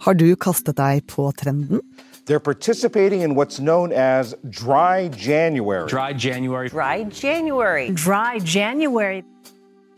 Har 0.00 0.14
du 0.14 0.36
kastet 0.36 0.76
deg 0.78 1.06
på 1.10 1.26
trenden? 1.34 1.80
They're 2.26 2.40
participating 2.40 3.22
in 3.22 3.34
what's 3.34 3.58
known 3.58 3.92
as 3.92 4.34
Dry 4.44 5.08
January. 5.08 5.88
Dry 5.88 6.12
January. 6.12 6.68
Dry 6.68 7.06
January. 7.10 7.88
Dry 7.90 8.38
January. 8.44 9.24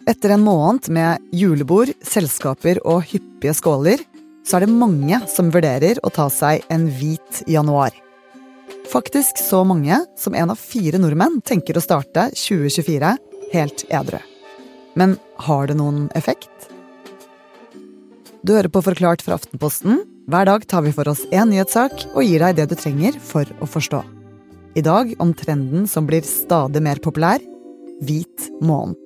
Etter 0.08 0.30
en 0.30 0.40
måned 0.40 0.88
med 0.88 1.18
julebord, 1.36 1.92
selskaper 2.02 2.80
og 2.86 3.02
hyppige 3.10 3.52
skåler, 3.54 4.00
så 4.46 4.56
er 4.56 4.64
det 4.64 4.72
mange 4.72 5.20
som 5.28 5.50
vurderer 5.52 6.00
å 6.02 6.10
ta 6.14 6.30
seg 6.32 6.64
en 6.72 6.88
hvit 6.88 7.42
januar. 7.50 7.92
Faktisk 8.90 9.38
så 9.38 9.60
mange 9.66 10.00
som 10.18 10.34
en 10.34 10.54
av 10.54 10.58
fire 10.58 10.98
nordmenn 10.98 11.42
tenker 11.46 11.76
å 11.76 11.84
starte 11.84 12.30
2024 12.32 13.12
helt 13.52 13.84
edru. 13.90 14.18
Men 14.98 15.18
har 15.44 15.68
det 15.68 15.76
noen 15.78 16.08
effekt? 16.18 16.70
Du 18.40 18.54
hører 18.54 18.72
på 18.72 18.80
Forklart 18.80 19.20
fra 19.20 19.36
Aftenposten. 19.36 19.98
Hver 20.30 20.46
dag 20.48 20.62
tar 20.64 20.80
vi 20.86 20.94
for 20.96 21.10
oss 21.10 21.26
én 21.28 21.50
nyhetssak 21.52 22.06
og 22.14 22.24
gir 22.24 22.40
deg 22.40 22.56
det 22.56 22.70
du 22.70 22.78
trenger 22.78 23.18
for 23.20 23.44
å 23.60 23.68
forstå. 23.68 24.00
I 24.80 24.84
dag 24.86 25.10
om 25.20 25.34
trenden 25.36 25.84
som 25.90 26.06
blir 26.08 26.24
stadig 26.24 26.80
mer 26.80 27.02
populær 27.04 27.44
hvit 28.00 28.46
måned. 28.64 28.96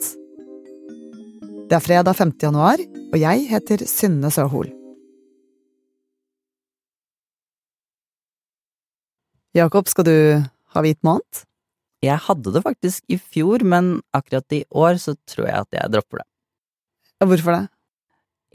Det 1.67 1.75
er 1.75 1.83
fredag 1.83 2.15
5. 2.21 2.37
januar, 2.47 2.79
og 2.79 3.19
jeg 3.19 3.43
heter 3.51 3.83
Synne 3.91 4.31
Søhol. 4.31 4.71
Jakob, 9.59 9.91
skal 9.91 10.07
du 10.07 10.17
ha 10.47 10.87
hvit 10.87 11.03
måned? 11.03 11.43
Jeg 12.07 12.23
hadde 12.29 12.55
det 12.55 12.63
faktisk 12.63 13.03
i 13.11 13.19
fjor, 13.19 13.67
men 13.67 13.97
akkurat 14.15 14.47
i 14.55 14.63
år 14.71 15.03
så 15.03 15.19
tror 15.27 15.49
jeg 15.51 15.67
at 15.67 15.81
jeg 15.81 15.97
dropper 15.97 16.23
det. 16.23 16.29
Hvorfor 17.25 17.59
det? 17.59 17.65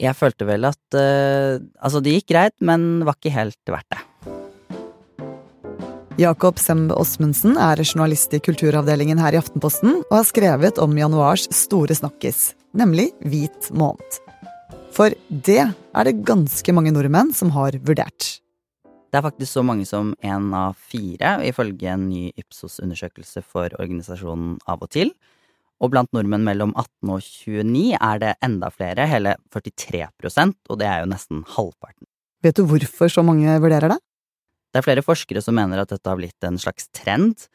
Jeg 0.00 0.16
følte 0.16 0.46
vel 0.48 0.64
at 0.64 0.96
uh, 0.96 1.60
Altså, 1.80 2.00
det 2.00 2.16
gikk 2.16 2.30
greit, 2.32 2.56
men 2.64 3.04
var 3.04 3.18
ikke 3.18 3.34
helt 3.34 3.72
verdt 3.72 3.92
det. 3.92 4.04
Jakob 6.20 6.58
Semb 6.60 6.90
Osmundsen 6.92 7.54
er 7.56 7.80
journalist 7.80 8.34
i 8.36 8.42
kulturavdelingen 8.44 9.20
her 9.22 9.32
i 9.32 9.38
Aftenposten 9.40 10.02
og 10.02 10.12
har 10.18 10.26
skrevet 10.28 10.80
om 10.82 10.98
januars 10.98 11.46
store 11.54 11.96
snakkis, 11.96 12.50
nemlig 12.76 13.06
hvit 13.24 13.70
måned. 13.72 14.18
For 14.92 15.14
det 15.30 15.62
er 15.70 16.04
det 16.08 16.20
ganske 16.28 16.74
mange 16.76 16.92
nordmenn 16.92 17.32
som 17.36 17.54
har 17.54 17.78
vurdert. 17.86 18.34
Det 19.10 19.18
er 19.18 19.24
faktisk 19.24 19.54
så 19.56 19.64
mange 19.66 19.86
som 19.88 20.12
én 20.22 20.50
av 20.54 20.76
fire, 20.76 21.38
ifølge 21.46 21.88
en 21.88 22.04
ny 22.10 22.28
Ipsos-undersøkelse 22.38 23.42
for 23.42 23.72
organisasjonen 23.80 24.58
Av 24.68 24.84
og 24.84 24.92
til. 24.92 25.14
Og 25.80 25.92
blant 25.92 26.10
nordmenn 26.12 26.44
mellom 26.44 26.74
18 26.76 27.12
og 27.14 27.24
29 27.24 27.96
er 27.96 28.20
det 28.20 28.34
enda 28.44 28.68
flere, 28.74 29.08
hele 29.08 29.36
43% 29.54 30.56
og 30.68 30.80
det 30.80 30.88
er 30.88 31.02
jo 31.02 31.10
nesten 31.10 31.42
halvparten. 31.56 32.06
Vet 32.44 32.56
du 32.56 32.64
hvorfor 32.68 33.12
så 33.12 33.24
mange 33.24 33.56
vurderer 33.60 33.94
det? 33.94 34.00
Det 34.70 34.80
er 34.80 34.86
flere 34.86 35.04
forskere 35.04 35.42
som 35.42 35.56
mener 35.58 35.82
at 35.82 35.90
dette 35.90 36.08
har 36.08 36.18
blitt 36.20 36.46
en 36.46 36.60
slags 36.60 36.86
trend, 36.94 37.48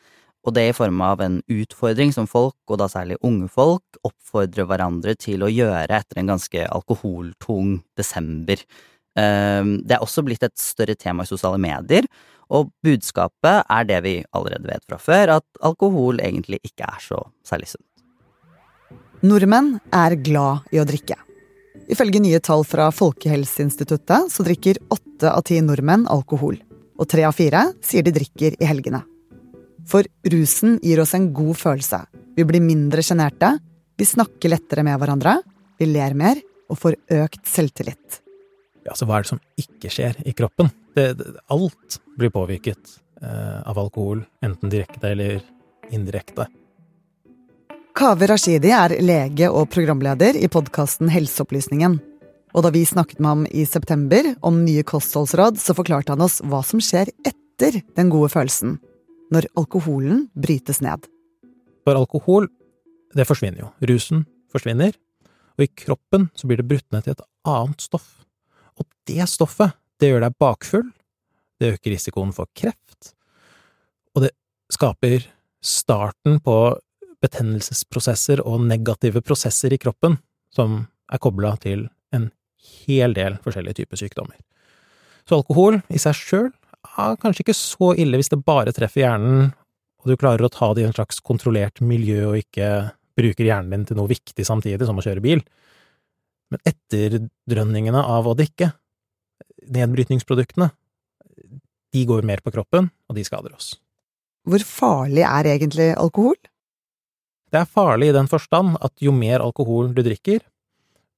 og 0.46 0.54
det 0.54 0.68
i 0.70 0.76
form 0.78 1.00
av 1.02 1.24
en 1.26 1.40
utfordring 1.50 2.12
som 2.14 2.28
folk, 2.30 2.58
og 2.70 2.78
da 2.82 2.90
særlig 2.92 3.18
unge 3.26 3.48
folk, 3.50 4.00
oppfordrer 4.06 4.68
hverandre 4.70 5.16
til 5.18 5.46
å 5.46 5.50
gjøre 5.50 6.02
etter 6.02 6.22
en 6.22 6.30
ganske 6.36 6.68
alkoholtung 6.68 7.80
desember. 7.98 8.62
Ehm, 9.18 9.80
det 9.88 9.98
er 9.98 10.06
også 10.06 10.26
blitt 10.28 10.46
et 10.46 10.58
større 10.60 10.98
tema 11.00 11.26
i 11.26 11.32
sosiale 11.32 11.58
medier, 11.62 12.06
og 12.54 12.70
budskapet 12.86 13.66
er 13.74 13.90
det 13.90 14.04
vi 14.06 14.16
allerede 14.38 14.70
vet 14.70 14.86
fra 14.86 15.02
før, 15.02 15.38
at 15.40 15.66
alkohol 15.66 16.22
egentlig 16.22 16.62
ikke 16.68 16.86
er 16.92 17.02
så 17.02 17.24
særlig 17.48 17.72
sunt. 17.74 17.90
Nordmenn 19.26 19.80
er 19.96 20.14
glad 20.22 20.68
i 20.76 20.78
å 20.78 20.86
drikke. 20.86 21.16
Ifølge 21.90 22.20
nye 22.22 22.40
tall 22.44 22.62
fra 22.68 22.92
Folkehelseinstituttet 22.94 24.30
så 24.30 24.44
drikker 24.46 24.78
åtte 24.94 25.32
av 25.32 25.42
ti 25.48 25.58
nordmenn 25.66 26.04
alkohol. 26.12 26.60
Og 27.00 27.08
tre 27.10 27.24
av 27.26 27.34
fire 27.34 27.64
sier 27.86 28.06
de 28.06 28.14
drikker 28.14 28.58
i 28.60 28.68
helgene. 28.70 29.02
For 29.90 30.06
rusen 30.30 30.78
gir 30.84 31.02
oss 31.02 31.16
en 31.18 31.32
god 31.34 31.58
følelse. 31.58 32.02
Vi 32.38 32.46
blir 32.46 32.62
mindre 32.62 33.02
sjenerte, 33.06 33.56
vi 33.98 34.06
snakker 34.06 34.52
lettere 34.52 34.84
med 34.86 35.00
hverandre, 35.02 35.40
vi 35.80 35.88
ler 35.90 36.14
mer 36.18 36.42
og 36.70 36.80
får 36.82 36.98
økt 37.24 37.50
selvtillit. 37.50 38.20
Ja, 38.86 38.94
så 38.94 39.08
hva 39.08 39.18
er 39.18 39.26
det 39.26 39.32
som 39.32 39.42
ikke 39.58 39.94
skjer 39.94 40.20
i 40.28 40.36
kroppen? 40.38 40.70
Det, 40.94 41.08
det, 41.18 41.32
alt 41.54 41.98
blir 42.20 42.34
påvirket 42.36 43.00
eh, 43.24 43.62
av 43.66 43.80
alkohol, 43.82 44.22
enten 44.46 44.74
direkte 44.74 45.16
eller 45.16 45.42
indirekte. 45.96 46.46
Kaveh 47.96 48.28
Rashidi 48.28 48.74
er 48.76 48.92
lege 49.00 49.48
og 49.48 49.70
programleder 49.72 50.36
i 50.36 50.50
podkasten 50.52 51.08
Helseopplysningen. 51.08 51.94
Og 52.52 52.66
da 52.66 52.72
vi 52.76 52.82
snakket 52.84 53.22
med 53.24 53.30
ham 53.30 53.46
i 53.48 53.64
september 53.64 54.28
om 54.44 54.58
nye 54.66 54.84
kostholdsråd, 54.84 55.56
så 55.64 55.72
forklarte 55.78 56.12
han 56.12 56.24
oss 56.26 56.42
hva 56.44 56.60
som 56.68 56.82
skjer 56.84 57.08
etter 57.24 57.78
den 57.96 58.12
gode 58.12 58.34
følelsen, 58.34 58.74
når 59.32 59.48
alkoholen 59.56 60.26
brytes 60.36 60.82
ned. 60.84 61.08
For 61.88 61.96
alkohol, 61.96 62.50
det 63.16 63.30
forsvinner 63.30 63.64
jo. 63.64 63.72
Rusen 63.88 64.26
forsvinner, 64.52 64.92
og 65.56 65.64
i 65.64 65.72
kroppen 65.72 66.28
så 66.36 66.52
blir 66.52 66.60
det 66.60 66.68
brutt 66.68 66.88
ned 66.92 67.08
til 67.08 67.16
et 67.16 67.24
annet 67.48 67.88
stoff. 67.88 68.10
Og 68.76 68.90
det 69.08 69.24
stoffet, 69.32 69.72
det 70.04 70.12
gjør 70.12 70.28
deg 70.28 70.36
bakfull, 70.44 70.90
det 71.64 71.78
øker 71.78 71.96
risikoen 71.96 72.36
for 72.36 72.52
kreft, 72.60 73.16
og 74.12 74.28
det 74.28 74.36
skaper 74.76 75.30
starten 75.64 76.42
på 76.44 76.58
betennelsesprosesser 77.26 78.44
og 78.46 78.64
negative 78.70 79.24
prosesser 79.26 79.74
i 79.74 79.82
kroppen 79.82 80.20
som 80.54 80.84
er 81.12 81.22
kobla 81.22 81.56
til 81.62 81.88
en 82.16 82.30
hel 82.86 83.16
del 83.18 83.38
forskjellige 83.44 83.82
typer 83.82 84.00
sykdommer. 84.00 84.38
Så 85.26 85.40
alkohol 85.40 85.82
i 85.90 86.02
seg 86.02 86.18
sjøl 86.18 86.50
er 86.96 87.18
kanskje 87.22 87.46
ikke 87.46 87.58
så 87.58 87.94
ille 88.00 88.20
hvis 88.20 88.32
det 88.32 88.44
bare 88.46 88.74
treffer 88.76 89.04
hjernen, 89.04 89.52
og 90.02 90.12
du 90.12 90.18
klarer 90.22 90.46
å 90.46 90.54
ta 90.54 90.70
det 90.74 90.84
i 90.84 90.88
en 90.88 90.96
slags 90.96 91.22
kontrollert 91.26 91.82
miljø 91.82 92.30
og 92.30 92.40
ikke 92.44 92.70
bruker 93.18 93.48
hjernen 93.48 93.74
din 93.74 93.86
til 93.90 93.98
noe 93.98 94.12
viktig 94.12 94.46
samtidig, 94.46 94.86
som 94.86 95.00
å 95.00 95.06
kjøre 95.06 95.24
bil. 95.24 95.42
Men 96.54 96.62
etterdrønningene 96.70 98.04
av 98.06 98.28
å 98.30 98.36
drikke, 98.38 98.70
nedbrytningsproduktene, 99.66 100.70
de 101.96 102.04
går 102.06 102.28
mer 102.28 102.44
på 102.44 102.54
kroppen, 102.54 102.92
og 103.10 103.18
de 103.18 103.24
skader 103.26 103.56
oss. 103.56 103.74
Hvor 104.46 104.62
farlig 104.68 105.24
er 105.26 105.50
egentlig 105.56 105.90
alkohol? 105.98 106.38
Det 107.56 107.62
er 107.64 107.72
farlig 107.72 108.10
i 108.12 108.16
den 108.18 108.28
forstand 108.28 108.74
at 108.84 108.92
jo 109.00 109.14
mer 109.16 109.40
alkohol 109.40 109.94
du 109.96 110.02
drikker, 110.04 110.42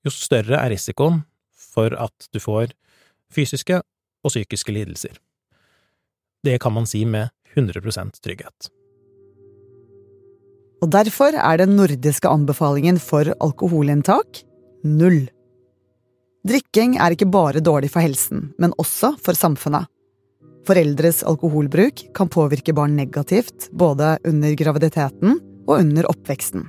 jo 0.06 0.12
større 0.14 0.60
er 0.60 0.70
risikoen 0.70 1.24
for 1.58 1.96
at 1.98 2.28
du 2.30 2.38
får 2.38 2.76
fysiske 3.34 3.80
og 3.82 4.30
psykiske 4.30 4.76
lidelser. 4.76 5.16
Det 6.46 6.60
kan 6.62 6.76
man 6.76 6.86
si 6.86 7.02
med 7.10 7.34
100% 7.58 8.22
trygghet. 8.22 8.70
Og 10.86 10.94
derfor 10.94 11.34
er 11.34 11.58
den 11.58 11.74
nordiske 11.74 12.30
anbefalingen 12.30 13.02
for 13.02 13.34
alkoholinntak 13.42 14.44
null. 14.86 15.24
Drikking 16.46 17.00
er 17.02 17.18
ikke 17.18 17.32
bare 17.34 17.66
dårlig 17.66 17.90
for 17.98 18.06
helsen, 18.06 18.52
men 18.62 18.78
også 18.78 19.16
for 19.26 19.34
samfunnet. 19.34 19.90
Foreldres 20.70 21.26
alkoholbruk 21.26 22.06
kan 22.14 22.30
påvirke 22.30 22.78
barn 22.78 22.94
negativt 22.94 23.72
både 23.74 24.20
under 24.28 24.54
graviditeten 24.54 25.40
og 25.68 25.82
under 25.82 26.08
oppveksten. 26.10 26.66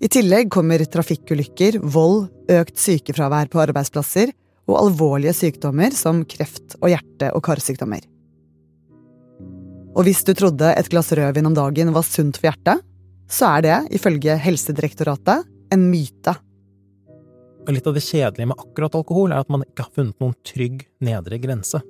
I 0.00 0.08
tillegg 0.08 0.48
kommer 0.52 0.80
trafikkulykker, 0.88 1.80
vold, 1.84 2.30
økt 2.48 2.78
sykefravær 2.80 3.50
på 3.52 3.60
arbeidsplasser 3.66 4.32
og 4.70 4.78
alvorlige 4.78 5.34
sykdommer 5.36 5.92
som 5.96 6.22
kreft 6.24 6.78
og 6.80 6.88
hjerte- 6.92 7.32
og 7.34 7.44
karsykdommer. 7.44 8.06
Og 9.90 10.06
hvis 10.06 10.22
du 10.24 10.32
trodde 10.38 10.70
et 10.72 10.88
glass 10.88 11.10
rødvin 11.12 11.50
om 11.50 11.56
dagen 11.56 11.92
var 11.92 12.06
sunt 12.06 12.38
for 12.38 12.48
hjertet, 12.48 12.84
så 13.30 13.56
er 13.56 13.66
det, 13.66 13.78
ifølge 13.98 14.36
Helsedirektoratet, 14.40 15.44
en 15.70 15.84
myte. 15.90 16.34
Litt 17.70 17.86
av 17.86 17.94
det 17.94 18.02
kjedelige 18.02 18.48
med 18.50 18.58
akkurat 18.58 18.96
alkohol 18.98 19.34
er 19.34 19.44
at 19.44 19.50
man 19.52 19.62
ikke 19.66 19.84
har 19.84 19.94
funnet 19.94 20.16
noen 20.22 20.34
trygg 20.46 20.86
nedre 21.04 21.38
grense. 21.42 21.82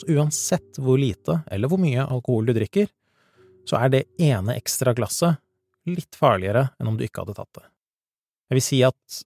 Så 0.00 0.08
uansett 0.16 0.80
hvor 0.80 0.98
lite 0.98 1.42
eller 1.52 1.70
hvor 1.70 1.78
mye 1.82 2.06
alkohol 2.06 2.48
du 2.48 2.54
drikker, 2.56 2.88
så 3.70 3.78
er 3.78 3.92
det 3.92 4.06
ene 4.18 4.56
ekstra 4.58 4.94
glasset 4.96 5.38
litt 5.88 6.16
farligere 6.18 6.68
enn 6.80 6.90
om 6.90 6.98
du 6.98 7.06
ikke 7.06 7.22
hadde 7.22 7.36
tatt 7.38 7.60
det. 7.60 7.66
Jeg 8.50 8.58
vil 8.58 8.66
si 8.66 8.80
at 8.86 9.20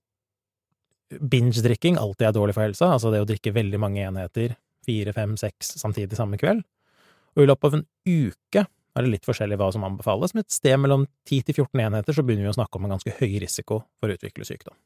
binge-drikking 1.33 1.97
alltid 2.01 2.29
er 2.29 2.35
dårlig 2.35 2.55
for 2.57 2.65
helsa, 2.65 2.91
altså 2.93 3.11
det 3.13 3.23
å 3.23 3.27
drikke 3.29 3.53
veldig 3.55 3.81
mange 3.81 4.05
enheter, 4.05 4.55
fire, 4.85 5.13
fem, 5.15 5.35
seks 5.39 5.75
samtidig 5.81 6.17
samme 6.17 6.37
kveld, 6.41 6.61
og 7.35 7.43
i 7.43 7.49
løpet 7.49 7.67
av 7.67 7.77
en 7.79 7.85
uke 8.05 8.65
er 8.95 9.03
det 9.03 9.11
litt 9.11 9.27
forskjellig 9.27 9.57
hva 9.59 9.71
som 9.75 9.83
anbefales, 9.87 10.33
men 10.33 10.45
et 10.45 10.55
sted 10.55 10.77
mellom 10.79 11.07
10 11.27 11.49
til 11.49 11.57
14 11.65 11.81
enheter 11.83 12.15
så 12.15 12.23
begynner 12.23 12.47
vi 12.47 12.53
å 12.53 12.59
snakke 12.59 12.79
om 12.79 12.87
en 12.87 12.95
ganske 12.95 13.15
høy 13.17 13.33
risiko 13.43 13.81
for 13.99 14.11
å 14.11 14.15
utvikle 14.15 14.47
sykdom. 14.47 14.77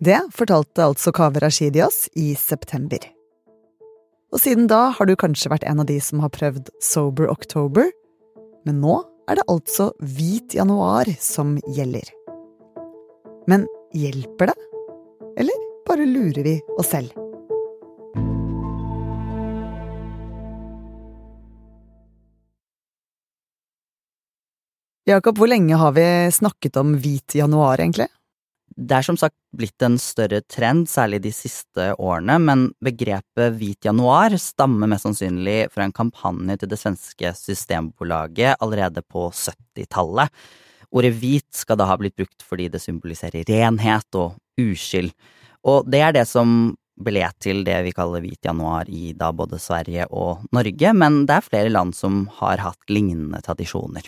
Det 0.00 0.18
fortalte 0.36 0.84
altså 0.84 1.12
Kaveh 1.16 1.40
Rashidi 1.44 1.82
oss 1.84 2.04
i 2.20 2.30
september. 2.36 3.00
Og 4.34 4.42
siden 4.42 4.66
da 4.70 4.88
har 4.90 5.06
du 5.06 5.14
kanskje 5.18 5.52
vært 5.52 5.66
en 5.70 5.80
av 5.82 5.86
de 5.86 6.00
som 6.02 6.20
har 6.24 6.32
prøvd 6.34 6.72
Sober 6.82 7.30
October, 7.30 7.92
men 8.66 8.80
nå 8.82 8.98
er 9.30 9.38
det 9.38 9.46
altså 9.50 9.92
Hvit 10.02 10.56
januar 10.58 11.06
som 11.22 11.54
gjelder. 11.76 12.10
Men 13.46 13.68
hjelper 13.94 14.50
det? 14.50 14.56
Eller 15.38 15.62
bare 15.86 16.08
lurer 16.10 16.42
vi 16.42 16.56
oss 16.74 16.90
selv? 16.90 17.14
Jakob, 25.06 25.38
hvor 25.38 25.46
lenge 25.46 25.78
har 25.78 25.92
vi 25.94 26.06
snakket 26.34 26.80
om 26.82 26.96
hvit 26.98 27.36
januar, 27.38 27.78
egentlig? 27.78 28.08
Det 28.76 28.92
er 28.92 29.04
som 29.06 29.16
sagt 29.16 29.36
blitt 29.56 29.80
en 29.86 29.94
større 29.96 30.42
trend, 30.52 30.84
særlig 30.92 31.22
de 31.24 31.30
siste 31.32 31.94
årene, 31.96 32.36
men 32.44 32.66
begrepet 32.84 33.54
hvit 33.56 33.88
januar 33.88 34.36
stammer 34.36 34.90
mest 34.92 35.06
sannsynlig 35.06 35.70
fra 35.72 35.86
en 35.86 35.94
kampanje 35.96 36.58
til 36.60 36.68
det 36.68 36.78
svenske 36.82 37.32
Systembolaget 37.38 38.60
allerede 38.60 39.00
på 39.00 39.30
70-tallet. 39.32 40.28
Ordet 40.92 41.14
hvit 41.16 41.48
skal 41.56 41.80
da 41.80 41.88
ha 41.88 41.96
blitt 41.96 42.18
brukt 42.20 42.44
fordi 42.44 42.68
det 42.72 42.82
symboliserer 42.84 43.48
renhet 43.48 44.20
og 44.20 44.36
uskyld, 44.60 45.08
og 45.66 45.88
det 45.88 46.02
er 46.04 46.12
det 46.18 46.26
som 46.28 46.76
ble 46.96 47.24
til 47.40 47.64
det 47.64 47.78
vi 47.84 47.96
kaller 47.96 48.22
hvit 48.24 48.44
januar 48.44 48.88
i 48.92 49.10
da 49.16 49.32
både 49.36 49.58
Sverige 49.60 50.06
og 50.12 50.44
Norge, 50.56 50.92
men 50.96 51.24
det 51.28 51.40
er 51.40 51.48
flere 51.48 51.72
land 51.72 51.96
som 51.96 52.26
har 52.38 52.60
hatt 52.64 52.92
lignende 52.92 53.40
tradisjoner. 53.44 54.04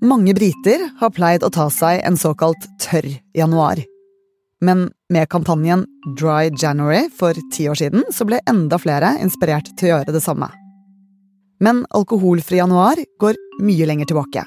Mange 0.00 0.32
briter 0.32 0.86
har 0.96 1.10
pleid 1.12 1.42
å 1.44 1.50
ta 1.52 1.66
seg 1.68 1.98
en 2.08 2.16
såkalt 2.16 2.62
tørr 2.80 3.04
januar. 3.36 3.82
Men 4.64 4.86
med 5.12 5.28
kampanjen 5.28 5.82
Dry 6.16 6.48
January 6.56 7.10
for 7.12 7.36
ti 7.52 7.66
år 7.68 7.76
siden 7.76 8.06
så 8.08 8.24
ble 8.24 8.38
enda 8.48 8.78
flere 8.80 9.12
inspirert 9.20 9.68
til 9.76 9.90
å 9.90 9.92
gjøre 9.92 10.14
det 10.16 10.22
samme. 10.24 10.48
Men 11.60 11.84
alkoholfri 11.92 12.62
januar 12.62 12.96
går 13.20 13.36
mye 13.60 13.90
lenger 13.92 14.08
tilbake. 14.08 14.46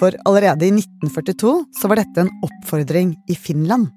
For 0.00 0.16
allerede 0.24 0.64
i 0.64 0.72
1942 0.72 1.54
så 1.76 1.92
var 1.92 2.00
dette 2.00 2.24
en 2.24 2.32
oppfordring 2.48 3.12
i 3.28 3.36
Finland. 3.36 3.90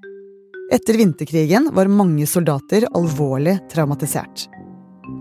Etter 0.71 0.99
vinterkrigen 0.99 1.71
var 1.71 1.87
mange 1.87 2.27
soldater 2.27 2.89
alvorlig 2.91 3.55
traumatisert. 3.71 4.49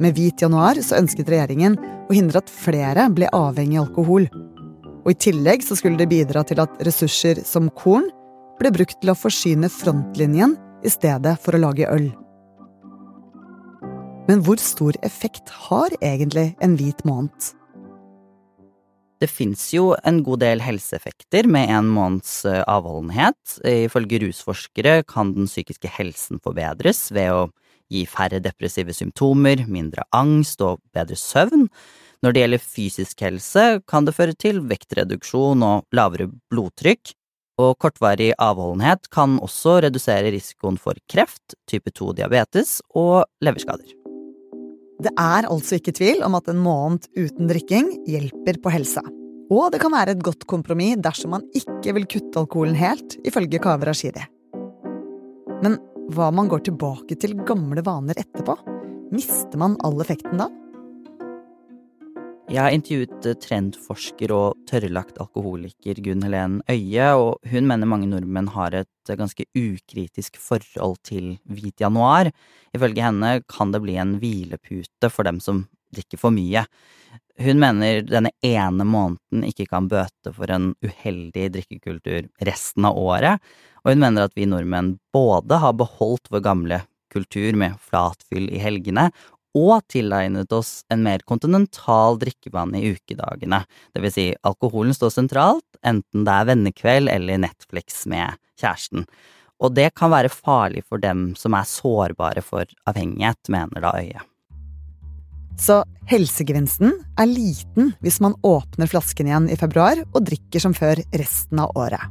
Med 0.03 0.19
hvit 0.19 0.43
januar 0.43 0.83
så 0.83 0.99
ønsket 0.99 1.31
regjeringen 1.31 1.79
å 1.79 2.15
hindre 2.15 2.43
at 2.43 2.51
flere 2.51 3.07
ble 3.15 3.31
avhengig 3.31 3.79
av 3.79 3.91
alkohol, 3.91 4.27
og 5.05 5.13
i 5.13 5.19
tillegg 5.27 5.65
så 5.65 5.77
skulle 5.79 6.01
det 6.01 6.11
bidra 6.11 6.43
til 6.47 6.61
at 6.63 6.81
ressurser 6.87 7.43
som 7.47 7.71
korn 7.77 8.09
ble 8.61 8.73
brukt 8.75 8.99
til 9.01 9.13
å 9.13 9.19
forsyne 9.19 9.71
frontlinjen 9.73 10.57
i 10.85 10.93
stedet 10.93 11.37
for 11.41 11.57
å 11.57 11.63
lage 11.63 11.89
øl. 11.89 12.11
Men 14.29 14.45
hvor 14.47 14.61
stor 14.63 14.95
effekt 15.07 15.51
har 15.67 15.95
egentlig 15.99 16.53
en 16.63 16.77
hvit 16.79 17.01
måned? 17.09 17.55
Det 19.21 19.29
fins 19.29 19.67
jo 19.75 19.91
en 20.07 20.23
god 20.25 20.41
del 20.41 20.63
helseeffekter 20.65 21.49
med 21.51 21.69
en 21.75 21.89
måneds 21.93 22.45
eh, 22.49 22.63
avholdenhet. 22.65 23.59
Ifølge 23.69 24.23
rusforskere 24.23 25.03
kan 25.05 25.35
den 25.37 25.51
psykiske 25.51 25.91
helsen 25.93 26.41
forbedres 26.41 27.09
ved 27.13 27.35
å 27.35 27.43
gi 27.93 28.07
færre 28.09 28.41
depressive 28.41 28.95
symptomer, 28.97 29.67
mindre 29.69 30.07
angst 30.17 30.63
og 30.65 30.81
bedre 30.95 31.19
søvn. 31.21 31.67
Når 32.21 32.35
det 32.35 32.41
gjelder 32.43 32.61
fysisk 32.61 33.23
helse, 33.25 33.63
kan 33.89 34.05
det 34.05 34.13
føre 34.13 34.37
til 34.37 34.61
vektreduksjon 34.69 35.63
og 35.65 35.87
lavere 35.97 36.27
blodtrykk, 36.53 37.15
og 37.61 37.79
kortvarig 37.81 38.35
avholdenhet 38.41 39.09
kan 39.13 39.39
også 39.41 39.79
redusere 39.87 40.33
risikoen 40.33 40.77
for 40.81 40.97
kreft, 41.09 41.57
type 41.69 41.93
2-diabetes 41.97 42.79
og 42.97 43.25
leverskader. 43.45 43.97
Det 45.01 45.13
er 45.17 45.49
altså 45.49 45.79
ikke 45.79 45.97
tvil 45.97 46.21
om 46.27 46.37
at 46.37 46.49
en 46.53 46.61
måned 46.61 47.09
uten 47.17 47.49
drikking 47.49 47.89
hjelper 48.09 48.61
på 48.61 48.73
helsa. 48.75 49.05
Og 49.51 49.73
det 49.73 49.81
kan 49.83 49.93
være 49.93 50.15
et 50.15 50.25
godt 50.25 50.45
kompromiss 50.49 51.01
dersom 51.01 51.33
man 51.35 51.49
ikke 51.57 51.97
vil 51.97 52.05
kutte 52.05 52.45
alkoholen 52.45 52.77
helt, 52.77 53.17
ifølge 53.25 53.63
Kaveh 53.65 53.89
Rashidi. 53.89 54.29
Men 55.65 55.81
hva 56.13 56.29
om 56.29 56.37
man 56.37 56.53
går 56.53 56.69
tilbake 56.69 57.17
til 57.21 57.39
gamle 57.49 57.83
vaner 57.87 58.21
etterpå? 58.21 58.61
Mister 59.11 59.57
man 59.59 59.81
all 59.85 59.99
effekten 60.05 60.37
da? 60.39 60.53
Jeg 62.51 62.65
har 62.65 62.75
intervjuet 62.75 63.27
eh, 63.31 63.37
trendforsker 63.39 64.33
og 64.35 64.63
tørrlagt 64.67 65.21
alkoholiker 65.23 66.01
Gunn 66.03 66.25
Helen 66.27 66.57
Øie, 66.67 67.13
og 67.15 67.39
hun 67.47 67.69
mener 67.69 67.87
mange 67.87 68.09
nordmenn 68.11 68.49
har 68.51 68.75
et 68.75 69.13
eh, 69.13 69.19
ganske 69.21 69.47
ukritisk 69.55 70.41
forhold 70.43 70.99
til 71.07 71.37
hvit 71.47 71.79
januar. 71.79 72.33
Ifølge 72.75 73.07
henne 73.07 73.37
kan 73.47 73.71
det 73.71 73.83
bli 73.85 73.95
en 74.03 74.17
hvilepute 74.19 75.13
for 75.15 75.31
dem 75.31 75.39
som 75.39 75.63
drikker 75.95 76.19
for 76.19 76.35
mye. 76.35 76.65
Hun 77.39 77.63
mener 77.63 78.03
denne 78.09 78.35
ene 78.43 78.83
måneden 78.83 79.47
ikke 79.47 79.69
kan 79.71 79.87
bøte 79.87 80.35
for 80.35 80.51
en 80.51 80.73
uheldig 80.83 81.53
drikkekultur 81.55 82.27
resten 82.51 82.91
av 82.91 82.99
året, 82.99 83.39
og 83.85 83.95
hun 83.95 84.03
mener 84.03 84.27
at 84.27 84.35
vi 84.35 84.51
nordmenn 84.51 84.97
både 85.15 85.63
har 85.63 85.79
beholdt 85.79 86.35
vår 86.35 86.43
gamle 86.51 86.83
kultur 87.15 87.55
med 87.59 87.79
flatfyll 87.83 88.51
i 88.51 88.59
helgene, 88.63 89.13
og 89.57 89.83
tilegnet 89.91 90.53
oss 90.55 90.85
en 90.93 91.03
mer 91.05 91.25
kontinental 91.27 92.19
drikkevann 92.21 92.75
i 92.79 92.85
ukedagene, 92.95 93.65
det 93.95 94.05
vil 94.05 94.15
si 94.15 94.27
alkoholen 94.47 94.95
står 94.97 95.15
sentralt, 95.17 95.67
enten 95.87 96.27
det 96.27 96.37
er 96.37 96.49
vennekveld 96.53 97.11
eller 97.11 97.43
Netflix 97.47 98.05
med 98.11 98.39
kjæresten. 98.61 99.07
Og 99.61 99.75
det 99.77 99.91
kan 99.99 100.13
være 100.13 100.33
farlig 100.33 100.85
for 100.89 101.03
dem 101.03 101.33
som 101.37 101.57
er 101.57 101.69
sårbare 101.69 102.45
for 102.45 102.69
avhengighet, 102.89 103.51
mener 103.53 103.85
da 103.85 103.95
Øye. 103.99 104.23
Så 105.61 105.83
helsegevinsten 106.09 106.95
er 107.21 107.29
liten 107.29 107.91
hvis 108.01 108.17
man 108.25 108.37
åpner 108.47 108.89
flasken 108.89 109.29
igjen 109.29 109.51
i 109.53 109.59
februar 109.61 109.99
og 110.07 110.23
drikker 110.25 110.63
som 110.63 110.73
før 110.77 111.03
resten 111.13 111.61
av 111.61 111.75
året. 111.77 112.07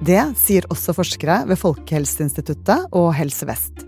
Det 0.00 0.22
sier 0.40 0.64
også 0.72 0.94
forskere 0.96 1.42
ved 1.48 1.60
Folkehelseinstituttet 1.60 2.96
og 2.96 3.10
Helse 3.16 3.48
Vest. 3.48 3.84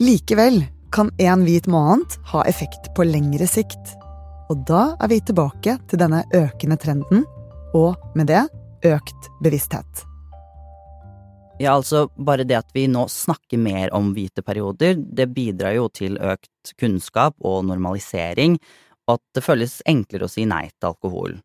Likevel 0.00 0.62
kan 0.92 1.10
en 1.18 1.44
hvit 1.46 1.66
måned 1.66 2.16
ha 2.32 2.44
effekt 2.48 2.92
på 2.96 3.06
lengre 3.08 3.46
sikt. 3.48 3.94
Og 4.52 4.64
da 4.68 4.92
er 5.00 5.08
vi 5.08 5.20
tilbake 5.24 5.78
til 5.88 6.00
denne 6.00 6.22
økende 6.36 6.76
trenden, 6.80 7.24
og 7.72 7.96
med 8.18 8.28
det 8.28 8.44
økt 8.84 9.30
bevissthet. 9.42 10.04
Ja, 11.60 11.76
altså, 11.76 12.08
bare 12.16 12.44
det 12.48 12.58
at 12.58 12.72
vi 12.74 12.88
nå 12.90 13.06
snakker 13.08 13.60
mer 13.60 13.92
om 13.94 14.10
hvite 14.16 14.42
perioder, 14.44 14.96
det 14.98 15.28
bidrar 15.32 15.76
jo 15.76 15.88
til 15.94 16.18
økt 16.18 16.74
kunnskap 16.80 17.36
og 17.38 17.62
normalisering, 17.68 18.58
og 19.06 19.18
at 19.18 19.24
det 19.36 19.44
føles 19.46 19.80
enklere 19.88 20.26
å 20.26 20.32
si 20.32 20.44
nei 20.48 20.66
til 20.72 20.92
alkohol 20.92 21.36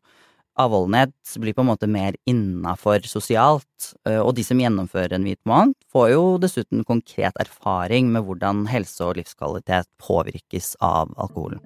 avholdenhet 0.58 1.14
blir 1.40 1.54
på 1.56 1.64
en 1.64 1.70
måte 1.70 1.88
mer 1.90 2.16
innafor 2.28 3.04
sosialt, 3.08 3.92
eh, 4.08 4.18
og 4.20 4.34
de 4.36 4.44
som 4.46 4.60
gjennomfører 4.60 5.16
en 5.16 5.26
hvit 5.26 5.40
måned, 5.48 5.76
får 5.92 6.10
jo 6.12 6.24
dessuten 6.42 6.84
konkret 6.88 7.36
erfaring 7.40 8.10
med 8.14 8.26
hvordan 8.26 8.66
helse 8.70 9.04
og 9.06 9.18
livskvalitet 9.20 9.88
påvirkes 10.02 10.74
av 10.84 11.14
alkoholen. 11.16 11.62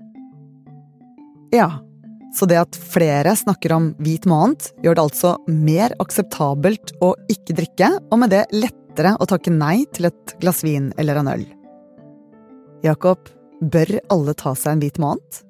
Ja, 1.53 1.69
så 2.33 2.49
det 2.49 2.61
at 2.63 2.77
flere 2.95 3.35
snakker 3.37 3.75
om 3.77 3.91
hvit 4.01 4.25
måned, 4.29 4.71
gjør 4.85 4.97
det 4.97 5.05
altså 5.05 5.35
mer 5.49 5.93
akseptabelt 6.01 6.95
å 7.05 7.13
ikke 7.33 7.57
drikke, 7.59 7.91
og 8.09 8.23
med 8.23 8.33
det 8.33 8.47
lettere 8.57 9.17
å 9.21 9.29
takke 9.29 9.53
nei 9.53 9.83
til 9.93 10.09
et 10.09 10.37
glass 10.41 10.63
vin 10.65 10.91
eller 11.01 11.21
en 11.21 11.33
øl. 11.35 11.45
Jakob, 12.83 13.29
bør 13.63 13.99
alle 14.11 14.35
ta 14.35 14.57
seg 14.59 14.75
en 14.75 14.83
hvit 14.83 14.99
måned? 15.03 15.43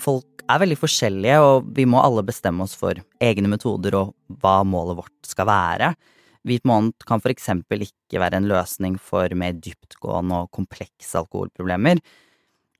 Folk 0.00 0.44
er 0.50 0.62
veldig 0.62 0.78
forskjellige, 0.80 1.36
og 1.44 1.68
vi 1.76 1.84
må 1.88 2.00
alle 2.02 2.24
bestemme 2.26 2.64
oss 2.64 2.74
for 2.78 2.98
egne 3.22 3.50
metoder 3.52 3.96
og 3.98 4.14
hva 4.40 4.60
målet 4.66 4.98
vårt 5.02 5.28
skal 5.28 5.48
være. 5.50 5.92
Hvit 6.48 6.64
måned 6.68 7.04
kan 7.06 7.20
for 7.20 7.32
eksempel 7.32 7.84
ikke 7.84 8.20
være 8.22 8.40
en 8.40 8.48
løsning 8.48 8.96
for 8.96 9.28
mer 9.36 9.58
dyptgående 9.60 10.44
og 10.44 10.52
komplekse 10.56 11.20
alkoholproblemer. 11.20 12.00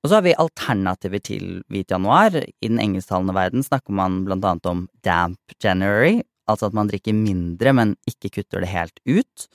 Og 0.00 0.08
så 0.08 0.16
har 0.16 0.24
vi 0.24 0.32
alternativer 0.40 1.20
til 1.20 1.58
hvit 1.68 1.92
januar. 1.92 2.38
I 2.40 2.70
den 2.70 2.80
engelsktalende 2.80 3.36
verden 3.36 3.64
snakker 3.66 3.92
man 3.92 4.22
blant 4.24 4.46
annet 4.48 4.70
om 4.70 4.86
damp 5.04 5.58
January, 5.60 6.22
altså 6.48 6.70
at 6.70 6.78
man 6.78 6.88
drikker 6.88 7.16
mindre, 7.16 7.74
men 7.76 7.94
ikke 8.08 8.32
kutter 8.38 8.64
det 8.64 8.72
helt 8.72 8.96
ut. 9.04 9.50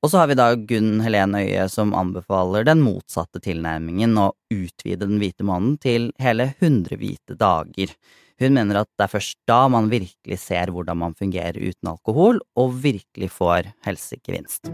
Og 0.00 0.08
så 0.08 0.22
har 0.22 0.30
vi 0.30 0.36
da 0.38 0.54
Gunn 0.56 1.02
Helen 1.04 1.36
Øie 1.36 1.66
som 1.68 1.90
anbefaler 1.92 2.64
den 2.64 2.80
motsatte 2.80 3.42
tilnærmingen, 3.44 4.16
å 4.16 4.30
utvide 4.48 5.04
den 5.04 5.18
hvite 5.20 5.44
måneden 5.44 5.74
til 5.82 6.06
hele 6.22 6.46
100 6.54 6.96
hvite 6.96 7.36
dager. 7.36 7.92
Hun 8.40 8.54
mener 8.56 8.80
at 8.80 8.88
det 8.96 9.04
er 9.04 9.12
først 9.12 9.36
da 9.50 9.58
man 9.68 9.90
virkelig 9.92 10.38
ser 10.40 10.72
hvordan 10.72 10.96
man 11.02 11.16
fungerer 11.18 11.58
uten 11.60 11.90
alkohol, 11.92 12.40
og 12.56 12.78
virkelig 12.80 13.28
får 13.34 13.68
helsegevinst. 13.84 14.72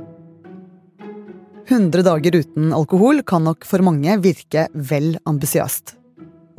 100 1.67 2.07
dager 2.07 2.39
uten 2.39 2.71
alkohol 2.77 3.25
kan 3.27 3.43
nok 3.49 3.67
for 3.67 3.83
mange 3.83 4.15
virke 4.23 4.69
vel 4.79 5.17
ambisiøst. 5.27 5.97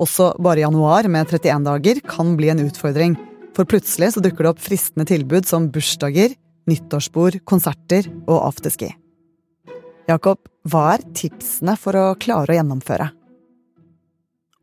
Også 0.03 0.33
bare 0.43 0.65
januar 0.65 1.07
med 1.07 1.31
31 1.31 1.63
dager 1.69 2.03
kan 2.03 2.35
bli 2.35 2.51
en 2.51 2.65
utfordring, 2.67 3.15
for 3.55 3.63
plutselig 3.63 4.11
så 4.13 4.21
dukker 4.21 4.43
det 4.43 4.51
opp 4.51 4.59
fristende 4.61 5.07
tilbud 5.07 5.47
som 5.47 5.71
bursdager, 5.71 6.35
nyttårsbord, 6.67 7.41
konserter 7.47 8.09
og 8.27 8.41
afterski. 8.49 8.91
Jakob, 10.07 10.39
hva 10.67 10.93
er 10.95 11.05
tipsene 11.15 11.75
for 11.79 11.97
å 11.99 12.05
klare 12.19 12.53
å 12.53 12.59
gjennomføre? 12.59 13.11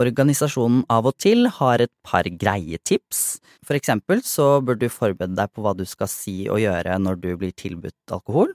Organisasjonen 0.02 0.82
Av 0.90 1.06
og 1.06 1.14
til 1.22 1.46
har 1.60 1.84
et 1.84 1.92
par 2.02 2.26
greie 2.26 2.80
tips. 2.82 3.38
For 3.64 3.78
eksempel 3.78 4.24
så 4.26 4.58
bør 4.64 4.80
du 4.80 4.88
forberede 4.90 5.36
deg 5.38 5.52
på 5.54 5.62
hva 5.62 5.74
du 5.78 5.84
skal 5.86 6.10
si 6.10 6.48
og 6.50 6.60
gjøre 6.64 6.98
når 7.00 7.20
du 7.22 7.30
blir 7.38 7.54
tilbudt 7.54 8.16
alkohol. 8.16 8.50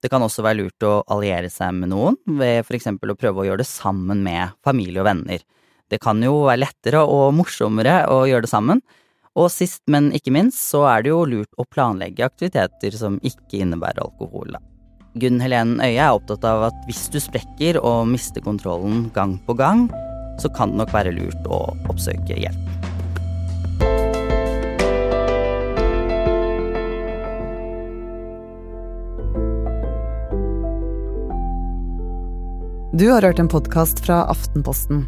Det 0.00 0.08
kan 0.08 0.24
også 0.24 0.44
være 0.46 0.62
lurt 0.62 0.86
å 0.88 1.02
alliere 1.12 1.50
seg 1.52 1.74
med 1.76 1.92
noen, 1.92 2.16
ved 2.24 2.64
for 2.64 2.78
eksempel 2.78 3.12
å 3.12 3.18
prøve 3.20 3.42
å 3.42 3.48
gjøre 3.50 3.60
det 3.60 3.68
sammen 3.68 4.22
med 4.24 4.56
familie 4.64 5.02
og 5.02 5.10
venner. 5.10 5.44
Det 5.90 6.00
kan 6.00 6.22
jo 6.24 6.46
være 6.46 6.62
lettere 6.62 7.02
og 7.04 7.34
morsommere 7.36 8.06
å 8.08 8.22
gjøre 8.30 8.46
det 8.46 8.52
sammen. 8.52 8.80
Og 9.38 9.46
sist, 9.54 9.82
men 9.86 10.10
ikke 10.16 10.32
minst, 10.34 10.58
så 10.72 10.82
er 10.90 11.04
det 11.04 11.12
jo 11.12 11.22
lurt 11.28 11.52
å 11.54 11.66
planlegge 11.70 12.26
aktiviteter 12.26 12.96
som 12.98 13.20
ikke 13.22 13.62
innebærer 13.62 14.02
alkohol. 14.02 14.56
Gunn 15.20 15.40
Helen 15.42 15.78
Øye 15.82 15.98
er 15.98 16.14
opptatt 16.14 16.44
av 16.46 16.68
at 16.70 16.82
hvis 16.88 17.06
du 17.14 17.18
sprekker 17.22 17.78
og 17.78 18.08
mister 18.10 18.42
kontrollen 18.42 19.08
gang 19.14 19.38
på 19.46 19.54
gang, 19.58 19.86
så 20.42 20.50
kan 20.54 20.72
det 20.72 20.82
nok 20.82 20.94
være 20.94 21.14
lurt 21.14 21.46
å 21.50 21.62
oppsøke 21.90 22.38
hjelp. 22.38 22.66
Du 32.90 33.06
har 33.08 33.22
hørt 33.22 33.38
en 33.38 33.48
podkast 33.48 34.02
fra 34.04 34.24
Aftenposten. 34.28 35.06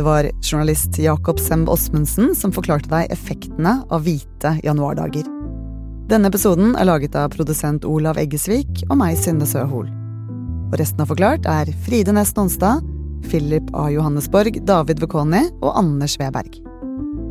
Det 0.00 0.04
var 0.04 0.30
journalist 0.40 0.98
Jakob 0.98 1.40
Semb 1.40 1.68
Osmundsen 1.68 2.30
som 2.34 2.52
forklarte 2.56 2.88
deg 2.88 3.10
effektene 3.12 3.74
av 3.92 4.06
hvite 4.06 4.54
januardager. 4.64 5.26
Denne 6.08 6.30
episoden 6.32 6.72
er 6.72 6.88
laget 6.88 7.18
av 7.20 7.34
produsent 7.34 7.84
Olav 7.84 8.16
Eggesvik 8.16 8.80
og 8.86 8.96
meg, 8.96 9.18
Synne 9.20 9.44
Søhol. 9.44 9.92
Og 10.70 10.78
resten 10.80 11.04
av 11.04 11.12
Forklart 11.12 11.44
er 11.44 11.68
Fride 11.84 12.16
Næss 12.16 12.32
Nonstad, 12.38 12.80
Philip 13.28 13.68
A. 13.76 13.90
Johannesborg, 13.92 14.56
David 14.64 15.04
Vekoni 15.04 15.50
og 15.60 15.76
Anders 15.76 16.16
Weberg. 16.16 16.56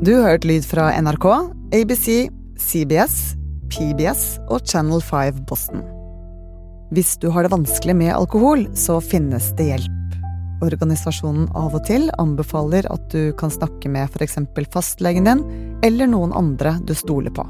Du 0.06 0.20
har 0.20 0.36
hørt 0.36 0.46
lyd 0.46 0.62
fra 0.70 0.92
NRK, 1.02 1.26
ABC, 1.74 2.30
CBS, 2.70 3.22
PBS 3.74 4.36
og 4.46 4.62
Channel 4.62 5.02
5 5.02 5.42
Boston. 5.50 5.82
Hvis 6.94 7.18
du 7.18 7.32
har 7.34 7.50
det 7.50 7.58
vanskelig 7.58 7.98
med 7.98 8.14
alkohol, 8.14 8.70
så 8.78 9.02
finnes 9.02 9.56
det 9.58 9.74
hjelp. 9.74 9.99
Organisasjonen 10.66 11.48
Av 11.58 11.76
og 11.78 11.86
til 11.88 12.10
anbefaler 12.20 12.88
at 12.92 13.06
du 13.14 13.32
kan 13.40 13.52
snakke 13.54 13.92
med 13.92 14.10
f.eks. 14.12 14.38
fastlegen 14.74 15.30
din 15.30 15.44
eller 15.86 16.10
noen 16.12 16.36
andre 16.36 16.76
du 16.84 16.94
stoler 16.98 17.34
på. 17.34 17.46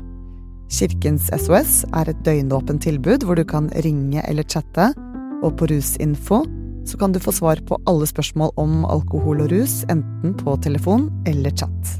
Kirkens 0.70 1.32
SOS 1.34 1.84
er 1.98 2.12
et 2.12 2.20
døgnåpent 2.26 2.84
tilbud 2.86 3.26
hvor 3.26 3.40
du 3.40 3.46
kan 3.48 3.72
ringe 3.86 4.22
eller 4.30 4.46
chatte, 4.46 4.92
og 5.42 5.56
på 5.58 5.70
Rusinfo 5.72 6.44
så 6.90 6.98
kan 6.98 7.14
du 7.14 7.20
få 7.22 7.34
svar 7.36 7.62
på 7.66 7.78
alle 7.90 8.08
spørsmål 8.10 8.54
om 8.62 8.86
alkohol 8.86 9.44
og 9.46 9.52
rus, 9.54 9.82
enten 9.90 10.38
på 10.38 10.56
telefon 10.64 11.10
eller 11.30 11.54
chat. 11.54 12.00